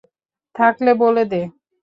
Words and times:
থাকলে 0.55 0.91
বলে 1.01 1.23
দে। 1.31 1.41